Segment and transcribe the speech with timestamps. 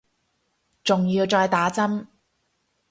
[0.83, 2.07] 仲要再打針